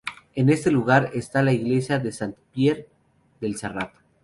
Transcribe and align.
En 0.33 0.49
este 0.49 0.71
lugar 0.71 1.11
está 1.13 1.43
la 1.43 1.53
iglesia 1.53 1.99
de 1.99 2.11
Sant 2.11 2.35
Pere 2.55 2.87
del 3.39 3.55
Serrat. 3.55 3.93